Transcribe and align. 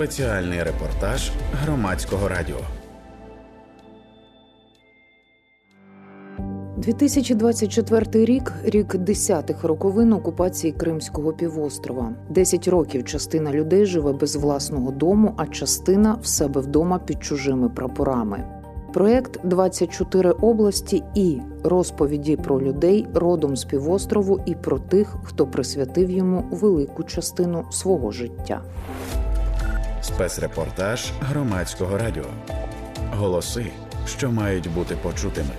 Спеціальний 0.00 0.62
репортаж 0.62 1.30
громадського 1.52 2.28
радіо. 2.28 2.56
2024 6.76 8.24
рік 8.24 8.52
рік 8.64 8.96
десятих 8.96 9.64
роковин 9.64 10.12
окупації 10.12 10.72
Кримського 10.72 11.32
півострова. 11.32 12.12
Десять 12.30 12.68
років 12.68 13.04
частина 13.04 13.52
людей 13.52 13.86
живе 13.86 14.12
без 14.12 14.36
власного 14.36 14.90
дому, 14.90 15.34
а 15.36 15.46
частина 15.46 16.18
в 16.22 16.26
себе 16.26 16.60
вдома 16.60 16.98
під 16.98 17.22
чужими 17.24 17.68
прапорами. 17.68 18.44
Проект 18.92 19.44
«24 19.44 20.30
області 20.30 21.02
і 21.14 21.40
розповіді 21.64 22.36
про 22.36 22.60
людей 22.60 23.06
родом 23.14 23.56
з 23.56 23.64
півострову 23.64 24.40
і 24.46 24.54
про 24.54 24.78
тих, 24.78 25.16
хто 25.24 25.46
присвятив 25.46 26.10
йому 26.10 26.44
велику 26.50 27.02
частину 27.02 27.64
свого 27.70 28.10
життя. 28.10 28.62
Спецрепортаж 30.14 31.10
громадського 31.20 31.98
радіо. 31.98 32.24
Голоси, 33.16 33.66
що 34.06 34.30
мають 34.30 34.74
бути 34.74 34.96
почутими. 35.02 35.50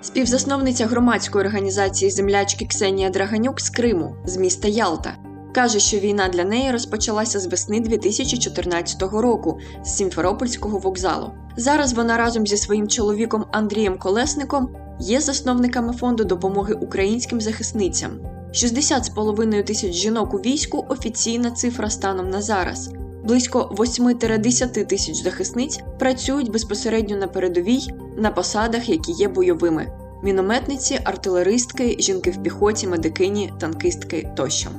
Співзасновниця 0.00 0.86
громадської 0.86 1.44
організації 1.44 2.10
землячки 2.10 2.66
Ксенія 2.66 3.10
Драганюк 3.10 3.60
з 3.60 3.70
Криму 3.70 4.16
з 4.24 4.36
міста 4.36 4.68
Ялта 4.68 5.16
каже, 5.54 5.78
що 5.78 5.98
війна 5.98 6.28
для 6.28 6.44
неї 6.44 6.70
розпочалася 6.70 7.40
з 7.40 7.46
весни 7.46 7.80
2014 7.80 9.02
року 9.02 9.58
з 9.84 9.88
Сімферопольського 9.88 10.78
вокзалу. 10.78 11.30
Зараз 11.56 11.92
вона 11.92 12.16
разом 12.16 12.46
зі 12.46 12.56
своїм 12.56 12.88
чоловіком 12.88 13.44
Андрієм 13.52 13.98
Колесником 13.98 14.68
є 15.00 15.20
засновниками 15.20 15.92
фонду 15.92 16.24
допомоги 16.24 16.74
українським 16.74 17.40
захисницям. 17.40 18.35
60,5 18.50 19.64
тисяч 19.64 19.92
жінок 19.92 20.34
у 20.34 20.36
війську 20.36 20.84
офіційна 20.88 21.50
цифра 21.50 21.90
станом 21.90 22.30
на 22.30 22.42
зараз. 22.42 22.90
Близько 23.24 23.74
8-10 23.78 24.86
тисяч 24.86 25.16
захисниць 25.16 25.80
працюють 25.98 26.52
безпосередньо 26.52 27.16
на 27.16 27.28
передовій 27.28 27.80
на 28.16 28.30
посадах, 28.30 28.88
які 28.88 29.12
є 29.12 29.28
бойовими: 29.28 29.86
мінометниці, 30.22 30.98
артилеристки, 31.04 31.96
жінки 31.98 32.30
в 32.30 32.42
піхоті, 32.42 32.86
медикині, 32.86 33.52
танкистки 33.60 34.28
тощо. 34.36 34.70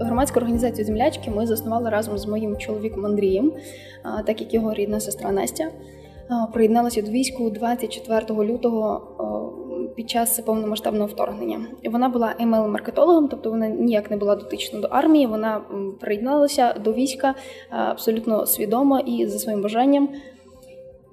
Громадську 0.00 0.40
організацію 0.40 0.84
землячки 0.84 1.30
ми 1.30 1.46
заснували 1.46 1.90
разом 1.90 2.18
з 2.18 2.26
моїм 2.26 2.56
чоловіком 2.56 3.06
Андрієм, 3.06 3.52
так 4.26 4.40
як 4.40 4.54
його 4.54 4.74
рідна 4.74 5.00
сестра 5.00 5.32
Настя. 5.32 5.70
Приєдналася 6.52 7.02
до 7.02 7.10
війську 7.10 7.50
24 7.50 8.44
лютого 8.44 9.45
під 9.96 10.10
час 10.10 10.40
повномасштабного 10.40 11.06
вторгнення. 11.06 11.66
Вона 11.84 12.08
була 12.08 12.34
email-маркетологом, 12.40 13.28
тобто 13.28 13.50
вона 13.50 13.68
ніяк 13.68 14.10
не 14.10 14.16
була 14.16 14.36
дотична 14.36 14.80
до 14.80 14.88
армії. 14.88 15.26
Вона 15.26 15.60
приєдналася 16.00 16.74
до 16.84 16.92
війська 16.92 17.34
абсолютно 17.70 18.46
свідомо 18.46 18.98
і 18.98 19.26
за 19.26 19.38
своїм 19.38 19.62
бажанням. 19.62 20.08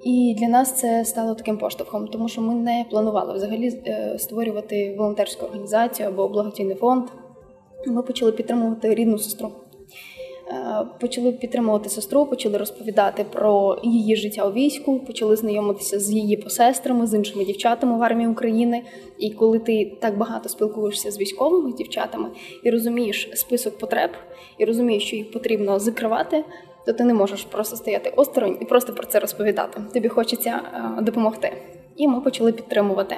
І 0.04 0.36
для 0.40 0.48
нас 0.48 0.80
це 0.80 1.06
стало 1.06 1.36
таким 1.36 1.58
поштовхом, 1.58 2.08
тому 2.08 2.28
що 2.30 2.42
ми 2.42 2.54
не 2.56 2.86
планували 2.90 3.34
взагалі 3.34 3.82
е, 3.88 4.16
створювати 4.20 4.96
волонтерську 4.98 5.46
організацію 5.46 6.10
або 6.10 6.28
благодійний 6.28 6.76
фонд. 6.76 7.04
Ми 7.88 8.04
почали 8.04 8.32
підтримувати 8.32 8.96
рідну 8.96 9.18
сестру. 9.18 9.52
Е, 10.48 10.86
почали 11.00 11.32
підтримувати 11.32 11.90
сестру, 11.90 12.26
почали 12.26 12.58
розповідати 12.58 13.26
про 13.32 13.80
її 13.84 14.16
життя 14.16 14.48
у 14.48 14.52
війську, 14.52 15.00
почали 15.00 15.36
знайомитися 15.36 16.00
з 16.00 16.12
її 16.12 16.38
посестрами, 16.38 17.08
з 17.08 17.14
іншими 17.14 17.46
дівчатами 17.46 17.98
в 17.98 18.04
армії 18.04 18.30
України. 18.30 18.84
І 19.18 19.32
коли 19.32 19.60
ти 19.60 19.98
так 20.02 20.18
багато 20.18 20.50
спілкуєшся 20.50 21.12
з 21.12 21.20
військовими 21.20 21.74
дівчатами 21.74 22.30
і 22.64 22.70
розумієш 22.70 23.30
список 23.34 23.78
потреб, 23.78 24.10
і 24.58 24.66
розумієш, 24.66 25.04
що 25.04 25.16
їх 25.16 25.32
потрібно 25.32 25.80
закривати, 25.80 26.46
то 26.86 26.94
ти 26.94 27.04
не 27.04 27.14
можеш 27.14 27.44
просто 27.44 27.76
стояти 27.76 28.10
осторонь 28.10 28.58
і 28.62 28.66
просто 28.66 28.94
про 28.94 29.06
це 29.06 29.20
розповідати. 29.20 29.82
Тобі 29.94 30.08
хочеться 30.08 30.62
е, 31.00 31.02
допомогти. 31.02 31.52
І 31.98 32.08
ми 32.08 32.22
почали 32.22 32.52
підтримувати. 32.52 33.16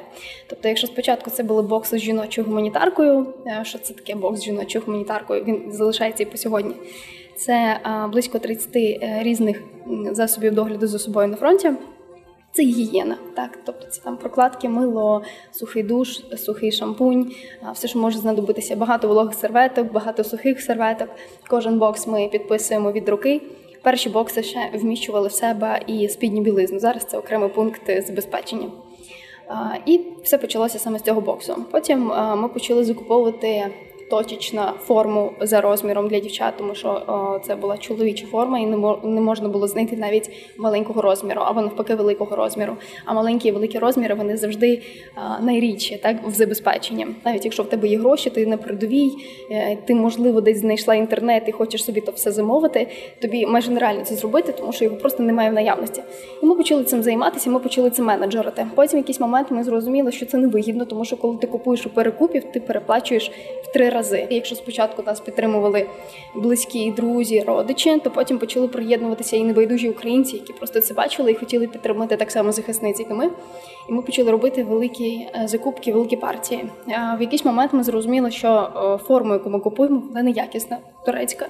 Тобто, 0.50 0.68
якщо 0.68 0.88
спочатку 0.88 1.30
це 1.30 1.44
були 1.44 1.62
бокси 1.62 1.98
з 1.98 2.02
жіночою 2.02 2.48
гуманітаркою, 2.48 3.34
е, 3.48 3.62
що 3.64 3.80
це 3.80 3.94
таке 3.94 4.16
бокс 4.16 4.40
з 4.40 4.44
жіночою 4.44 4.86
гуманітаркою, 4.86 5.44
він 5.44 5.72
залишається 5.72 6.24
і 6.24 6.26
по 6.26 6.38
сьогодні. 6.38 6.76
Це 7.36 7.80
близько 8.12 8.40
30 8.40 8.76
е, 8.76 9.20
різних 9.22 9.64
засобів 10.12 10.54
догляду 10.54 10.88
за 10.88 11.00
собою 11.00 11.28
на 11.28 11.36
фронті. 11.36 11.72
Це 12.56 12.64
гігієна, 12.64 13.18
так, 13.36 13.60
тобто 13.66 13.88
це 13.88 14.02
там 14.02 14.18
прокладки, 14.18 14.70
мило, 14.70 15.22
сухий 15.52 15.84
душ, 15.84 16.20
сухий 16.38 16.72
шампунь, 16.72 17.32
все, 17.74 17.88
що 17.88 18.00
може 18.00 18.18
знадобитися. 18.18 18.76
Багато 18.76 19.08
вологих 19.08 19.34
серветок, 19.34 19.92
багато 19.92 20.24
сухих 20.24 20.62
серветок. 20.62 21.10
Кожен 21.48 21.80
бокс 21.80 22.08
ми 22.08 22.28
підписуємо 22.28 22.92
від 22.92 23.10
руки. 23.10 23.42
Перші 23.86 24.10
бокси 24.10 24.44
ще 24.44 24.70
вміщували 24.74 25.28
в 25.28 25.32
себе 25.32 25.82
і 25.88 26.10
спідню 26.10 26.42
білизну. 26.42 26.80
Зараз 26.80 27.04
це 27.04 27.18
окремий 27.18 27.50
пункт 27.50 27.82
забезпечення. 28.08 28.72
І 29.86 30.02
все 30.24 30.38
почалося 30.38 30.80
саме 30.80 31.00
з 31.00 31.02
цього 31.02 31.22
боксу. 31.22 31.66
Потім 31.72 32.00
ми 32.38 32.48
почали 32.48 32.84
закуповувати 32.84 33.68
точечна 34.10 34.74
форму 34.86 35.34
за 35.42 35.62
розміром 35.62 36.08
для 36.08 36.20
дівчат, 36.20 36.54
тому 36.58 36.76
що 36.76 36.90
о, 36.90 37.40
це 37.40 37.56
була 37.56 37.78
чоловіча 37.78 38.26
форма, 38.26 38.60
і 38.60 38.66
не 38.66 38.78
мо, 38.78 39.00
не 39.04 39.22
можна 39.22 39.50
було 39.50 39.68
знайти 39.68 39.98
навіть 39.98 40.30
маленького 40.58 41.02
розміру, 41.02 41.42
або 41.42 41.62
навпаки, 41.62 41.96
великого 41.96 42.36
розміру. 42.36 42.76
А 43.06 43.14
маленькі 43.14 43.50
і 43.50 43.52
великі 43.52 43.80
розміри 43.80 44.16
вони 44.16 44.38
завжди 44.38 44.82
а, 45.16 45.40
найрідші, 45.42 45.98
так 45.98 46.18
в 46.28 46.32
забезпеченні. 46.32 47.08
Навіть 47.26 47.46
якщо 47.46 47.64
в 47.64 47.70
тебе 47.70 47.88
є 47.88 47.98
гроші, 47.98 48.30
ти 48.30 48.46
на 48.46 48.58
передовій, 48.58 49.12
е, 49.52 49.78
ти 49.86 49.96
можливо 49.96 50.42
десь 50.42 50.58
знайшла 50.58 50.96
інтернет 50.96 51.44
і 51.48 51.52
хочеш 51.52 51.86
собі 51.86 52.02
то 52.02 52.12
все 52.12 52.32
замовити. 52.32 52.88
Тобі 53.22 53.46
майже 53.46 53.72
нереально 53.72 54.04
це 54.04 54.16
зробити, 54.16 54.52
тому 54.52 54.72
що 54.72 54.86
його 54.86 54.98
просто 54.98 55.24
немає 55.24 55.50
в 55.50 55.54
наявності. 55.54 56.02
І 56.44 56.46
ми 56.46 56.56
почали 56.56 56.84
цим 56.84 57.04
займатися. 57.04 57.50
Ми 57.50 57.60
почали 57.60 57.90
це 57.90 58.04
менеджерити. 58.04 58.68
Потім 58.76 59.00
в 59.00 59.02
якийсь 59.02 59.20
момент 59.20 59.52
ми 59.52 59.64
зрозуміли, 59.64 60.12
що 60.12 60.26
це 60.26 60.38
невигідно, 60.38 60.86
тому 60.86 61.06
що 61.06 61.18
коли 61.18 61.38
ти 61.38 61.48
купуєш 61.48 61.86
у 61.86 61.90
перекупів, 61.90 62.44
ти 62.52 62.60
переплачуєш 62.60 63.32
в 63.64 63.74
три 63.74 63.90
рази. 63.96 64.28
Якщо 64.30 64.56
спочатку 64.56 65.04
нас 65.06 65.20
підтримували 65.20 65.88
близькі 66.36 66.92
друзі, 66.92 67.44
родичі, 67.48 68.00
то 68.04 68.12
потім 68.12 68.38
почали 68.38 68.68
приєднуватися 68.68 69.38
і 69.38 69.44
небайдужі 69.44 69.90
українці, 69.90 70.36
які 70.36 70.54
просто 70.54 70.82
це 70.82 70.94
бачили 70.94 71.32
і 71.32 71.36
хотіли 71.36 71.68
підтримати 71.68 72.18
так 72.18 72.32
само 72.32 72.52
захисниць, 72.52 73.00
як 73.00 73.12
і 73.12 73.14
ми. 73.14 73.30
І 73.90 73.92
ми 73.92 74.02
почали 74.02 74.32
робити 74.32 74.64
великі 74.64 75.28
е, 75.36 75.48
закупки, 75.48 75.94
великі 75.94 76.16
партії. 76.16 76.66
В 76.88 77.22
якийсь 77.22 77.46
момент 77.46 77.74
ми 77.74 77.84
зрозуміли, 77.84 78.32
що 78.32 78.48
е, 78.48 79.08
форму, 79.08 79.34
яку 79.34 79.50
ми 79.50 79.60
купуємо, 79.60 80.04
вона 80.08 80.24
неякісна, 80.24 80.78
турецька. 81.06 81.48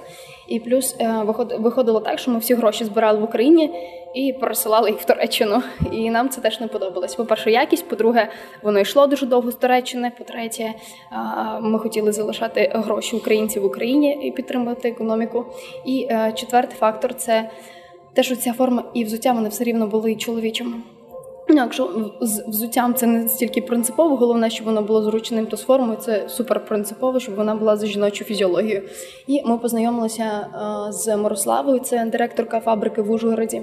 І 0.48 0.60
плюс 0.60 0.96
е, 1.00 1.22
виходило 1.58 2.00
так, 2.00 2.18
що 2.18 2.30
ми 2.30 2.38
всі 2.38 2.54
гроші 2.54 2.84
збирали 2.84 3.18
в 3.18 3.24
Україні 3.24 3.70
і 4.14 4.32
пересилали 4.32 4.90
їх 4.90 5.00
в 5.00 5.04
Туреччину. 5.04 5.62
І 5.92 6.10
нам 6.10 6.28
це 6.28 6.40
теж 6.40 6.60
не 6.60 6.66
подобалось. 6.66 7.14
По-перше, 7.14 7.50
якість, 7.50 7.88
по-друге, 7.88 8.28
воно 8.62 8.80
йшло 8.80 9.06
дуже 9.06 9.26
довго 9.26 9.50
з 9.50 9.54
Туреччини. 9.54 10.12
По-третє, 10.18 10.74
ми 11.60 11.78
хотіли 11.78 12.12
залишати 12.12 12.72
гроші 12.74 13.16
українців 13.16 13.62
в 13.62 13.66
Україні 13.66 14.18
і 14.22 14.30
підтримувати 14.30 14.88
економіку. 14.88 15.44
І 15.84 16.08
четвертий 16.34 16.78
фактор 16.78 17.14
це 17.14 17.50
те, 18.14 18.22
що 18.22 18.36
ця 18.36 18.52
форма 18.52 18.84
і 18.94 19.04
взуття 19.04 19.32
вони 19.32 19.48
все 19.48 19.64
рівно 19.64 19.86
були 19.86 20.14
чоловічими. 20.14 20.76
Ну, 21.48 21.56
якщо 21.56 22.10
з 22.20 22.44
взуттям 22.48 22.94
це 22.94 23.06
не 23.06 23.28
стільки 23.28 23.60
принципово, 23.60 24.16
головне, 24.16 24.50
щоб 24.50 24.66
воно 24.66 24.82
було 24.82 25.02
зручним, 25.02 25.46
то 25.46 25.56
з 25.56 25.62
формою 25.62 25.98
це 25.98 26.28
супер 26.28 26.64
принципово, 26.64 27.20
щоб 27.20 27.34
вона 27.34 27.54
була 27.54 27.76
за 27.76 27.86
жіночу 27.86 28.24
фізіологією. 28.24 28.82
І 29.26 29.42
ми 29.44 29.58
познайомилися 29.58 30.46
з 30.90 31.16
Мирославою, 31.16 31.78
це 31.78 32.04
директорка 32.04 32.60
фабрики 32.60 33.02
в 33.02 33.10
Ужгороді. 33.10 33.62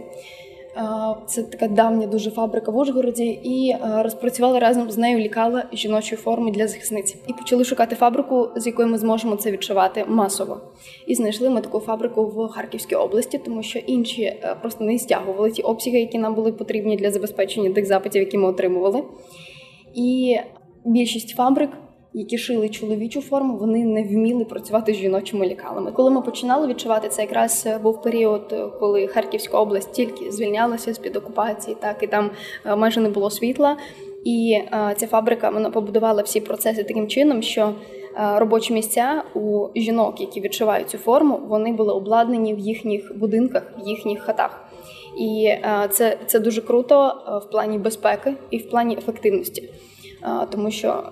Це 1.25 1.43
така 1.43 1.67
давня 1.67 2.07
дуже 2.07 2.31
фабрика 2.31 2.71
в 2.71 2.77
Ужгороді, 2.77 3.25
і 3.43 3.75
розпрацювали 4.03 4.59
разом 4.59 4.91
з 4.91 4.97
нею 4.97 5.19
лікала 5.19 5.63
жіночої 5.73 6.21
форми 6.21 6.51
для 6.51 6.67
захисниць. 6.67 7.15
І 7.27 7.33
почали 7.33 7.63
шукати 7.63 7.95
фабрику, 7.95 8.49
з 8.55 8.67
якою 8.67 8.87
ми 8.87 8.97
зможемо 8.97 9.35
це 9.35 9.51
відшивати 9.51 10.05
масово. 10.07 10.61
І 11.07 11.15
знайшли 11.15 11.49
ми 11.49 11.61
таку 11.61 11.79
фабрику 11.79 12.25
в 12.25 12.47
Харківській 12.47 12.95
області, 12.95 13.41
тому 13.45 13.63
що 13.63 13.79
інші 13.79 14.23
е, 14.23 14.55
просто 14.61 14.83
не 14.83 14.99
стягували 14.99 15.51
ті 15.51 15.61
обсяги, 15.61 15.99
які 15.99 16.17
нам 16.17 16.35
були 16.35 16.51
потрібні 16.51 16.95
для 16.95 17.11
забезпечення 17.11 17.73
тих 17.73 17.85
запитів, 17.85 18.21
які 18.21 18.37
ми 18.37 18.47
отримували. 18.47 19.03
І 19.93 20.37
більшість 20.85 21.35
фабрик 21.35 21.69
які 22.13 22.37
шили 22.37 22.69
чоловічу 22.69 23.21
форму, 23.21 23.57
вони 23.57 23.85
не 23.85 24.03
вміли 24.03 24.45
працювати 24.45 24.93
з 24.93 24.97
жіночими 24.97 25.47
лікалами. 25.47 25.91
Коли 25.91 26.11
ми 26.11 26.21
починали 26.21 26.67
відчувати 26.67 27.09
це, 27.09 27.21
якраз 27.21 27.63
е, 27.65 27.77
був 27.77 28.01
період, 28.01 28.41
е, 28.51 28.67
коли 28.79 29.07
Харківська 29.07 29.59
область 29.59 29.91
тільки 29.91 30.31
звільнялася 30.31 30.93
з 30.93 30.97
під 30.97 31.15
окупації, 31.15 31.77
так 31.79 31.97
і 32.01 32.07
там 32.07 32.31
е, 32.65 32.75
майже 32.75 33.01
не 33.01 33.09
було 33.09 33.29
світла. 33.29 33.77
І 34.25 34.59
ця 34.97 35.07
фабрика 35.07 35.49
вона 35.49 35.69
побудувала 35.69 36.21
всі 36.21 36.41
процеси 36.41 36.83
таким 36.83 37.07
чином, 37.07 37.41
що 37.41 37.73
робочі 38.35 38.73
місця 38.73 39.23
у 39.35 39.67
жінок, 39.75 40.21
які 40.21 40.41
відшивають 40.41 40.89
цю 40.89 40.97
форму, 40.97 41.39
вони 41.47 41.73
були 41.73 41.93
обладнані 41.93 42.53
в 42.53 42.59
їхніх 42.59 43.17
будинках, 43.17 43.73
в 43.83 43.87
їхніх 43.87 44.21
хатах. 44.21 44.65
І 45.19 45.49
це, 45.89 46.17
це 46.25 46.39
дуже 46.39 46.61
круто 46.61 47.15
в 47.47 47.51
плані 47.51 47.77
безпеки 47.77 48.33
і 48.51 48.57
в 48.57 48.69
плані 48.69 48.97
ефективності. 48.97 49.69
Тому 50.49 50.71
що 50.71 51.03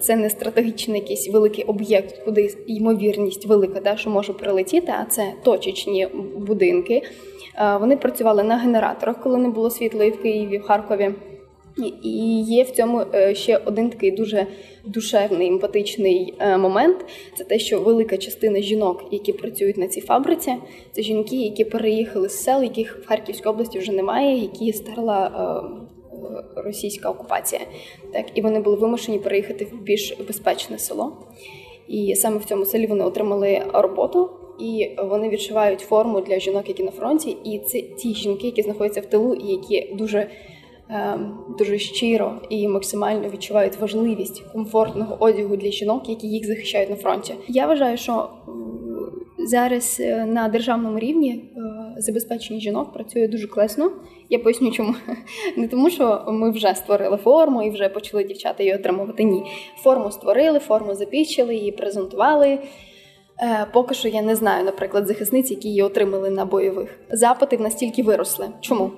це 0.00 0.16
не 0.16 0.30
стратегічний 0.30 1.00
якийсь 1.00 1.30
великий 1.30 1.64
об'єкт, 1.64 2.18
куди 2.24 2.54
ймовірність 2.66 3.46
велика, 3.46 3.80
да, 3.80 3.96
що 3.96 4.10
може 4.10 4.32
прилетіти, 4.32 4.92
а 5.00 5.04
це 5.04 5.32
точечні 5.44 6.08
будинки. 6.36 7.02
Вони 7.80 7.96
працювали 7.96 8.42
на 8.42 8.56
генераторах, 8.56 9.20
коли 9.22 9.38
не 9.38 9.48
було 9.48 9.70
світла 9.70 10.04
і 10.04 10.10
в 10.10 10.22
Києві, 10.22 10.58
в 10.58 10.62
Харкові. 10.62 11.14
І 12.02 12.42
є 12.42 12.62
в 12.62 12.70
цьому 12.70 13.02
е, 13.14 13.34
ще 13.34 13.56
один 13.56 13.90
такий 13.90 14.10
дуже 14.10 14.46
душевний 14.84 15.48
емпатичний 15.48 16.34
е, 16.38 16.56
момент. 16.56 16.96
Це 17.38 17.44
те, 17.44 17.58
що 17.58 17.80
велика 17.80 18.16
частина 18.16 18.60
жінок, 18.60 19.04
які 19.10 19.32
працюють 19.32 19.76
на 19.76 19.88
цій 19.88 20.00
фабриці, 20.00 20.54
це 20.92 21.02
жінки, 21.02 21.36
які 21.36 21.64
переїхали 21.64 22.28
з 22.28 22.42
сел, 22.42 22.62
яких 22.62 22.98
в 23.04 23.08
Харківській 23.08 23.48
області 23.48 23.78
вже 23.78 23.92
немає, 23.92 24.38
які 24.38 24.72
стерла 24.72 25.26
е, 25.26 25.93
російська 26.56 27.10
окупація. 27.10 27.60
Так 28.12 28.26
і 28.34 28.40
вони 28.40 28.60
були 28.60 28.76
вимушені 28.76 29.18
переїхати 29.18 29.64
в 29.64 29.82
більш 29.82 30.16
безпечне 30.26 30.78
село. 30.78 31.12
І 31.88 32.14
саме 32.14 32.38
в 32.38 32.44
цьому 32.44 32.64
селі 32.64 32.86
вони 32.86 33.04
отримали 33.04 33.62
роботу. 33.72 34.30
І 34.60 34.90
вони 35.04 35.28
відшивають 35.28 35.80
форму 35.80 36.20
для 36.20 36.38
жінок, 36.38 36.68
які 36.68 36.82
на 36.82 36.90
фронті, 36.90 37.36
і 37.44 37.58
це 37.58 37.82
ті 37.82 38.14
жінки, 38.14 38.46
які 38.46 38.62
знаходяться 38.62 39.00
в 39.00 39.06
тилу, 39.06 39.34
і 39.34 39.46
які 39.46 39.94
дуже 39.94 40.30
Ем, 40.88 41.38
дуже 41.58 41.78
щиро 41.78 42.32
і 42.48 42.68
максимально 42.68 43.28
відчувають 43.28 43.76
важливість 43.76 44.42
комфортного 44.52 45.16
одягу 45.20 45.56
для 45.56 45.70
жінок, 45.70 46.08
які 46.08 46.26
їх 46.26 46.46
захищають 46.46 46.90
на 46.90 46.96
фронті. 46.96 47.34
Я 47.48 47.66
вважаю, 47.66 47.96
що 47.96 48.28
зараз 49.38 49.96
е, 50.00 50.26
на 50.26 50.48
державному 50.48 50.98
рівні 50.98 51.30
е, 51.32 51.60
забезпечення 51.96 52.60
жінок 52.60 52.92
працює 52.92 53.28
дуже 53.28 53.46
класно. 53.46 53.92
Я 54.30 54.38
поясню, 54.38 54.70
чому 54.70 54.94
не 55.56 55.68
тому, 55.68 55.90
що 55.90 56.24
ми 56.28 56.50
вже 56.50 56.74
створили 56.74 57.16
форму 57.16 57.62
і 57.62 57.70
вже 57.70 57.88
почали 57.88 58.24
дівчата 58.24 58.62
її 58.62 58.74
отримувати. 58.74 59.24
Ні, 59.24 59.44
форму 59.82 60.10
створили, 60.10 60.58
форму 60.58 60.94
запічили, 60.94 61.54
її 61.54 61.72
презентували. 61.72 62.58
Е, 63.40 63.66
поки 63.72 63.94
що 63.94 64.08
я 64.08 64.22
не 64.22 64.36
знаю, 64.36 64.64
наприклад, 64.64 65.06
захисниць, 65.06 65.50
які 65.50 65.68
її 65.68 65.82
отримали 65.82 66.30
на 66.30 66.44
бойових. 66.44 66.98
Запити 67.10 67.58
настільки 67.58 68.02
виросли. 68.02 68.48
Чому? 68.60 68.90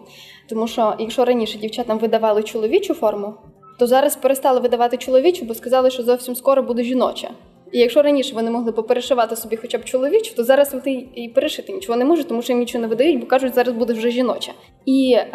Тому 0.49 0.69
що 0.69 0.94
якщо 0.99 1.25
раніше 1.25 1.58
дівчатам 1.58 1.99
видавали 1.99 2.42
чоловічу 2.42 2.94
форму, 2.94 3.34
то 3.78 3.87
зараз 3.87 4.16
перестали 4.16 4.60
видавати 4.60 4.96
чоловічу, 4.96 5.44
бо 5.44 5.54
сказали, 5.54 5.90
що 5.90 6.02
зовсім 6.02 6.37
скоро 6.37 6.62
буде 6.62 6.82
жіноча. 6.82 7.31
І 7.76 7.78
якщо 7.78 8.02
раніше 8.02 8.34
вони 8.34 8.50
могли 8.50 8.73
поперешивати 8.73 9.37
собі 9.37 9.56
хоча 9.56 9.78
б 9.78 9.84
чоловічу, 9.84 10.34
то 10.34 10.44
зараз 10.44 10.75
вони 10.75 11.06
і 11.14 11.28
перешити 11.28 11.73
нічого 11.73 11.99
не 11.99 12.05
можуть, 12.05 12.28
тому 12.28 12.43
що 12.43 12.52
їм 12.52 12.61
нічого 12.61 12.82
не 12.82 12.88
видають, 12.88 13.20
бо 13.20 13.26
кажуть, 13.26 13.55
зараз 13.55 13.75
буде 13.75 13.93
вже 13.93 14.11
жіноча. 14.11 14.52
І 14.84 15.12
е, 15.12 15.28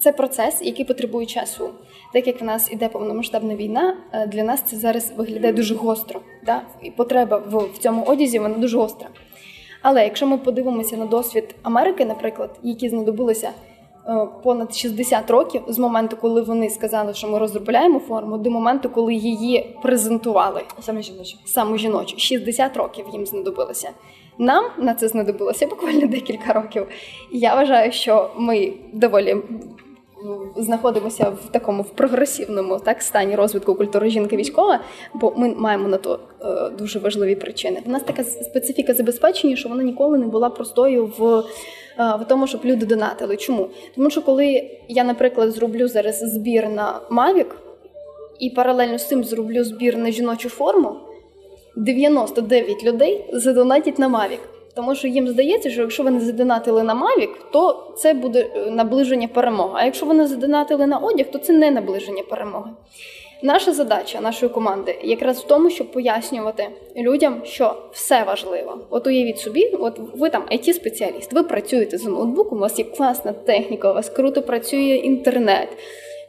це 0.00 0.12
процес, 0.12 0.62
який 0.62 0.84
потребує 0.84 1.26
часу. 1.26 1.70
Так 2.12 2.26
як 2.26 2.40
в 2.40 2.44
нас 2.44 2.72
іде 2.72 2.88
повномасштабна 2.88 3.56
війна, 3.56 3.96
е, 4.12 4.26
для 4.26 4.44
нас 4.44 4.62
це 4.62 4.76
зараз 4.76 5.12
виглядає 5.16 5.52
дуже 5.52 5.74
гостро. 5.74 6.20
Да? 6.46 6.62
І 6.82 6.90
потреба 6.90 7.36
в, 7.36 7.56
в 7.74 7.78
цьому 7.78 8.04
одязі 8.04 8.38
вона 8.38 8.58
дуже 8.58 8.78
гостра. 8.78 9.08
Але 9.82 10.04
якщо 10.04 10.26
ми 10.26 10.38
подивимося 10.38 10.96
на 10.96 11.06
досвід 11.06 11.54
Америки, 11.62 12.04
наприклад, 12.04 12.50
які 12.62 12.88
знадобилися 12.88 13.50
понад 14.42 14.74
60 14.74 15.30
років 15.30 15.62
з 15.68 15.78
моменту, 15.78 16.16
коли 16.16 16.42
вони 16.42 16.70
сказали, 16.70 17.14
що 17.14 17.28
ми 17.28 17.38
розробляємо 17.38 17.98
форму, 17.98 18.38
до 18.38 18.50
моменту, 18.50 18.90
коли 18.90 19.14
її 19.14 19.76
презентували. 19.82 20.62
Саме 20.80 21.02
жіночу. 21.02 21.36
Саме 21.44 21.78
жіночу. 21.78 22.18
60 22.18 22.76
років 22.76 23.06
їм 23.12 23.26
знадобилося. 23.26 23.90
Нам 24.38 24.64
на 24.78 24.94
це 24.94 25.08
знадобилося 25.08 25.66
буквально 25.66 26.06
декілька 26.06 26.52
років. 26.52 26.86
І 27.32 27.38
я 27.38 27.54
вважаю, 27.54 27.92
що 27.92 28.30
ми 28.36 28.72
доволі 28.92 29.36
знаходимося 30.56 31.30
в 31.30 31.52
такому 31.52 31.82
в 31.82 31.90
прогресивному 31.90 32.78
так 32.78 33.02
стані 33.02 33.36
розвитку 33.36 33.74
культури 33.74 34.10
жінки 34.10 34.36
військова, 34.36 34.80
бо 35.14 35.32
ми 35.36 35.54
маємо 35.54 35.88
на 35.88 35.96
то 35.96 36.18
е, 36.40 36.70
дуже 36.78 36.98
важливі 36.98 37.34
причини. 37.34 37.82
У 37.86 37.90
нас 37.90 38.02
така 38.02 38.24
специфіка 38.24 38.94
забезпечення, 38.94 39.56
що 39.56 39.68
вона 39.68 39.82
ніколи 39.82 40.18
не 40.18 40.26
була 40.26 40.50
простою 40.50 41.12
в, 41.18 41.24
е, 41.28 41.42
в 41.98 42.24
тому, 42.28 42.46
щоб 42.46 42.60
люди 42.64 42.86
донатили. 42.86 43.36
Чому? 43.36 43.68
Тому 43.94 44.10
що 44.10 44.22
коли 44.22 44.70
я, 44.88 45.04
наприклад, 45.04 45.50
зроблю 45.50 45.88
зараз 45.88 46.18
збір 46.18 46.68
на 46.68 47.00
Mavic 47.10 47.46
і 48.38 48.50
паралельно 48.50 48.98
з 48.98 49.08
цим 49.08 49.24
зроблю 49.24 49.64
збір 49.64 49.96
на 49.96 50.10
жіночу 50.10 50.48
форму, 50.48 50.96
99 51.76 52.84
людей 52.84 53.24
задонатять 53.32 53.98
на 53.98 54.08
Mavic. 54.08 54.38
Тому 54.74 54.94
що 54.94 55.08
їм 55.08 55.28
здається, 55.28 55.70
що 55.70 55.80
якщо 55.80 56.02
вони 56.02 56.20
задонатили 56.20 56.82
на 56.82 56.94
Mavic, 56.94 57.30
то 57.52 57.92
це 57.96 58.14
буде 58.14 58.46
е, 58.56 58.70
наближення 58.70 59.28
перемоги. 59.28 59.72
А 59.74 59.84
якщо 59.84 60.06
вони 60.06 60.26
задонатили 60.26 60.86
на 60.86 60.98
одяг, 60.98 61.26
то 61.30 61.38
це 61.38 61.52
не 61.52 61.70
наближення 61.70 62.22
перемоги. 62.30 62.70
Наша 63.44 63.72
задача 63.72 64.20
нашої 64.20 64.52
команди 64.52 64.98
якраз 65.02 65.40
в 65.40 65.46
тому, 65.46 65.70
щоб 65.70 65.92
пояснювати 65.92 66.68
людям, 66.96 67.40
що 67.44 67.74
все 67.92 68.24
важливо. 68.24 68.78
От 68.90 69.06
уявіть 69.06 69.38
собі, 69.38 69.66
от 69.66 70.00
ви 70.14 70.30
там 70.30 70.42
it 70.42 70.72
спеціаліст 70.72 71.32
ви 71.32 71.42
працюєте 71.42 71.98
з 71.98 72.04
ноутбуком, 72.04 72.58
у 72.58 72.60
вас 72.60 72.78
є 72.78 72.84
класна 72.84 73.32
техніка, 73.32 73.90
у 73.90 73.94
вас 73.94 74.10
круто 74.10 74.42
працює 74.42 74.94
інтернет 74.94 75.68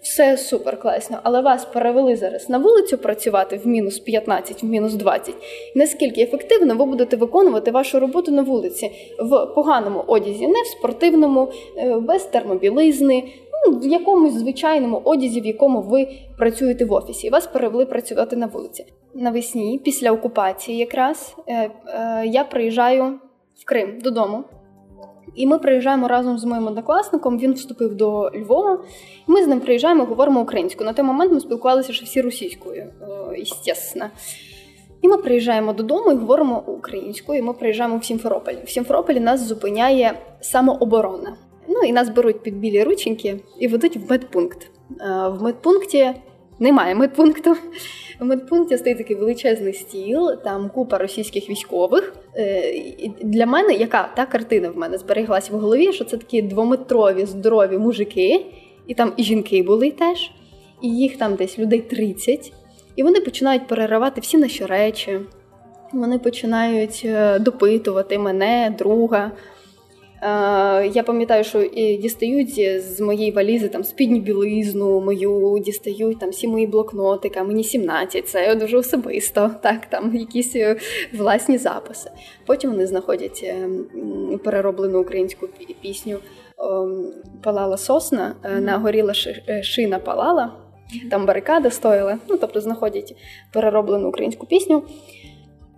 все 0.03 0.37
супер 0.37 0.79
класно, 0.79 1.19
але 1.23 1.41
вас 1.41 1.65
перевели 1.65 2.15
зараз 2.15 2.49
на 2.49 2.57
вулицю 2.57 2.97
працювати 2.97 3.57
в 3.57 3.67
мінус 3.67 3.99
15, 3.99 4.63
в 4.63 4.65
мінус 4.65 4.93
20. 4.93 5.35
Наскільки 5.75 6.21
ефективно 6.21 6.75
ви 6.75 6.85
будете 6.85 7.17
виконувати 7.17 7.71
вашу 7.71 7.99
роботу 7.99 8.31
на 8.31 8.41
вулиці 8.41 8.91
в 9.19 9.45
поганому 9.45 10.03
одязі, 10.07 10.47
не 10.47 10.61
в 10.61 10.67
спортивному, 10.67 11.51
е, 11.77 11.99
без 11.99 12.23
термобілизни, 12.23 13.23
ну, 13.67 13.79
в 13.79 13.87
якомусь 13.87 14.33
звичайному 14.33 15.01
одязі, 15.03 15.41
в 15.41 15.45
якому 15.45 15.81
ви 15.81 16.07
працюєте 16.37 16.85
в 16.85 16.93
офісі, 16.93 17.27
і 17.27 17.29
вас 17.29 17.47
перевели 17.47 17.85
працювати 17.85 18.35
на 18.35 18.45
вулиці. 18.45 18.85
Навесні, 19.13 19.81
після 19.83 20.11
окупації, 20.11 20.77
якраз 20.77 21.35
е, 21.47 21.53
е, 21.87 22.23
я 22.25 22.43
приїжджаю 22.43 23.19
в 23.61 23.65
Крим 23.65 23.99
додому. 24.03 24.43
І 25.35 25.47
ми 25.47 25.59
приїжджаємо 25.59 26.07
разом 26.07 26.37
з 26.37 26.43
моїм 26.43 26.67
однокласником. 26.67 27.39
Він 27.39 27.53
вступив 27.53 27.95
до 27.95 28.31
Львова. 28.35 28.83
Ми 29.27 29.43
з 29.43 29.47
ним 29.47 29.59
приїжджаємо, 29.59 30.05
говоримо 30.05 30.41
українською. 30.41 30.87
На 30.87 30.93
той 30.93 31.05
момент 31.05 31.31
ми 31.31 31.39
спілкувалися 31.39 31.93
ще 31.93 32.05
всі 32.05 32.21
російською, 32.21 32.85
звісно. 33.37 34.05
І 35.01 35.07
ми 35.07 35.17
приїжджаємо 35.17 35.73
додому 35.73 36.11
і 36.11 36.15
говоримо 36.15 36.63
українською. 36.67 37.39
і 37.39 37.41
Ми 37.41 37.53
приїжджаємо 37.53 37.97
в 37.97 38.05
Сімферополь. 38.05 38.53
В 38.65 38.69
Сімферополі 38.69 39.19
нас 39.19 39.47
зупиняє 39.47 40.13
самооборона. 40.41 41.37
Ну 41.67 41.79
і 41.79 41.91
нас 41.93 42.09
беруть 42.09 42.43
під 42.43 42.59
білі 42.59 42.83
рученьки 42.83 43.39
і 43.59 43.67
ведуть 43.67 43.97
в 43.97 44.11
медпункт. 44.11 44.71
В 45.29 45.37
медпункті 45.41 46.13
немає 46.59 46.95
медпункту. 46.95 47.55
В 48.19 48.25
медпункті 48.25 48.77
стоїть 48.77 48.97
такий 48.97 49.15
величезний 49.15 49.73
стіл, 49.73 50.31
там 50.43 50.69
купа 50.69 50.97
російських 50.97 51.49
військових. 51.49 52.15
Е, 52.37 52.73
для 53.21 53.45
мене 53.45 53.73
яка 53.73 54.09
та 54.15 54.25
картина 54.25 54.69
в 54.69 54.77
мене 54.77 54.97
збереглася 54.97 55.53
в 55.53 55.59
голові, 55.59 55.93
що 55.93 56.05
це 56.05 56.17
такі 56.17 56.41
двометрові 56.41 57.25
здорові 57.25 57.77
мужики, 57.77 58.45
і 58.87 58.93
там 58.93 59.13
і 59.17 59.23
жінки 59.23 59.63
були 59.63 59.91
теж, 59.91 60.31
і 60.81 60.89
їх 60.89 61.17
там 61.17 61.35
десь 61.35 61.59
людей 61.59 61.81
30. 61.81 62.53
І 62.95 63.03
вони 63.03 63.19
починають 63.19 63.67
переривати 63.67 64.21
всі 64.21 64.37
наші 64.37 64.65
речі. 64.65 65.19
Вони 65.93 66.19
починають 66.19 67.01
е, 67.05 67.39
допитувати 67.39 68.17
мене, 68.17 68.75
друга. 68.77 69.31
Е, 70.23 70.87
я 70.87 71.03
пам'ятаю, 71.03 71.43
що 71.43 71.63
дістають 71.99 72.83
з 72.83 73.01
моєї 73.01 73.31
валізи 73.31 73.67
там 73.67 73.83
спідню 73.83 74.19
білизну 74.19 75.01
мою, 75.01 75.59
дістають 75.65 76.19
там 76.19 76.29
всі 76.29 76.47
мої 76.47 76.67
блокнотики, 76.67 77.43
мені 77.43 77.63
17, 77.63 78.27
це 78.27 78.55
дуже 78.55 78.77
особисто, 78.77 79.51
так, 79.63 79.85
там 79.85 80.15
якісь 80.15 80.55
е, 80.55 80.75
власні 81.13 81.57
записи. 81.57 82.11
Потім 82.45 82.71
вони 82.71 82.87
знаходять 82.87 83.41
е, 83.43 83.69
перероблену 84.43 85.01
українську 85.01 85.47
пісню 85.81 86.17
Палала 87.43 87.77
сосна, 87.77 88.35
нагоріла 88.61 89.13
шина 89.63 89.99
палала, 89.99 90.51
там 91.09 91.25
барикада 91.25 91.69
стояла, 91.69 92.17
ну 92.29 92.37
тобто 92.37 92.61
знаходять 92.61 93.15
перероблену 93.53 94.09
українську 94.09 94.45
пісню. 94.47 94.83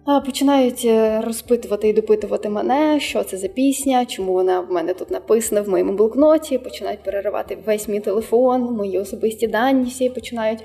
Починають 0.05 0.85
е, 0.85 1.21
розпитувати 1.21 1.89
і 1.89 1.93
допитувати 1.93 2.49
мене, 2.49 2.99
що 2.99 3.23
це 3.23 3.37
за 3.37 3.47
пісня, 3.47 4.05
чому 4.05 4.33
вона 4.33 4.59
в 4.59 4.71
мене 4.71 4.93
тут 4.93 5.11
написана 5.11 5.61
в 5.61 5.69
моєму 5.69 5.93
блокноті. 5.93 6.57
Починають 6.57 7.03
переривати 7.03 7.57
весь 7.65 7.87
мій 7.87 7.99
телефон, 7.99 8.61
мої 8.61 8.99
особисті 8.99 9.47
дані 9.47 9.83
всі 9.83 10.09
починають 10.09 10.63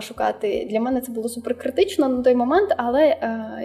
шукати. 0.00 0.66
Для 0.70 0.80
мене 0.80 1.00
це 1.00 1.12
було 1.12 1.28
суперкритично 1.28 2.08
на 2.08 2.22
той 2.22 2.34
момент, 2.34 2.74
але 2.76 3.16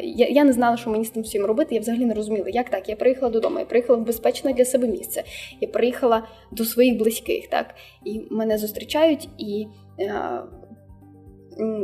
я 0.03 0.27
я 0.27 0.43
не 0.43 0.53
знала, 0.53 0.77
що 0.77 0.89
мені 0.89 1.05
з 1.05 1.09
тим 1.09 1.23
всім 1.23 1.45
робити. 1.45 1.75
Я 1.75 1.81
взагалі 1.81 2.05
не 2.05 2.13
розуміла, 2.13 2.49
як 2.49 2.69
так. 2.69 2.89
Я 2.89 2.95
приїхала 2.95 3.31
додому, 3.31 3.59
я 3.59 3.65
приїхала 3.65 3.99
в 3.99 4.05
безпечне 4.05 4.53
для 4.53 4.65
себе 4.65 4.87
місце. 4.87 5.23
Я 5.61 5.67
приїхала 5.67 6.27
до 6.51 6.65
своїх 6.65 6.97
близьких, 6.97 7.47
так 7.47 7.75
і 8.05 8.21
мене 8.31 8.57
зустрічають 8.57 9.29
і 9.37 9.67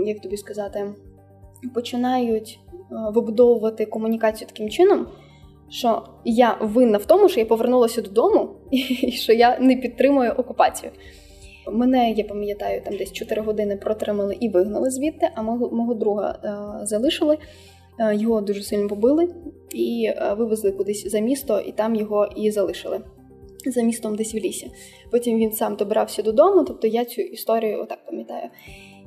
як 0.05 0.21
тобі 0.21 0.37
сказати, 0.37 0.93
починають. 1.73 2.59
Е, 2.91 2.95
вибудовувати 3.11 3.85
комунікацію 3.85 4.47
таким 4.47 4.69
чином, 4.69 5.07
що 5.69 6.03
я 6.25 6.57
винна 6.61 6.97
в 6.97 7.05
тому, 7.05 7.29
що 7.29 7.39
я 7.39 7.45
повернулася 7.45 8.01
додому, 8.01 8.49
і 8.71 9.11
що 9.11 9.33
я 9.33 9.59
не 9.59 9.75
підтримую 9.75 10.31
окупацію. 10.31 10.91
Мене, 11.71 12.11
я 12.11 12.23
пам'ятаю, 12.23 12.81
там 12.81 12.97
десь 12.97 13.13
4 13.13 13.41
години 13.41 13.77
протримали 13.77 14.37
і 14.39 14.49
вигнали 14.49 14.89
звідти, 14.89 15.29
а 15.35 15.41
мого, 15.41 15.69
мого 15.75 15.93
друга 15.93 16.39
е, 16.43 16.85
залишили. 16.85 17.37
Е, 17.99 18.15
Його 18.15 18.41
дуже 18.41 18.61
сильно 18.61 18.87
побили 18.87 19.35
і 19.73 20.05
е, 20.07 20.33
вивезли 20.37 20.71
кудись 20.71 21.11
за 21.11 21.19
місто, 21.19 21.59
і 21.59 21.71
там 21.71 21.95
його 21.95 22.29
і 22.35 22.51
залишили 22.51 23.01
за 23.65 23.81
містом 23.81 24.15
десь 24.15 24.33
в 24.33 24.37
лісі. 24.37 24.71
Потім 25.11 25.37
він 25.37 25.51
сам 25.51 25.75
добрався 25.75 26.21
додому, 26.21 26.63
тобто 26.63 26.87
я 26.87 27.05
цю 27.05 27.21
історію 27.21 27.81
отак 27.81 28.05
пам'ятаю. 28.05 28.49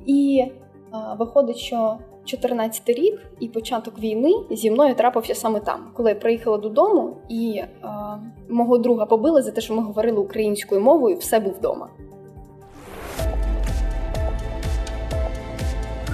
І 0.05 0.45
а, 0.91 1.13
виходить, 1.13 1.57
що 1.57 1.97
14 2.25 2.89
рік 2.89 3.21
і 3.39 3.47
початок 3.47 3.99
війни 3.99 4.33
зі 4.51 4.71
мною 4.71 4.95
трапився 4.95 5.35
саме 5.35 5.59
там, 5.59 5.91
коли 5.93 6.09
я 6.09 6.15
приїхала 6.15 6.57
додому, 6.57 7.17
і 7.29 7.55
е, 7.57 7.69
мого 8.49 8.77
друга 8.77 9.05
побили 9.05 9.41
за 9.41 9.51
те, 9.51 9.61
що 9.61 9.73
ми 9.73 9.83
говорили 9.83 10.17
українською 10.17 10.81
мовою, 10.81 11.17
все 11.17 11.39
був 11.39 11.53
вдома. 11.53 11.89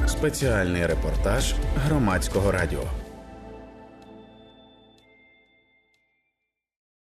Спеціальний 0.08 0.86
репортаж 0.86 1.54
громадського 1.86 2.52
радіо. 2.52 3.07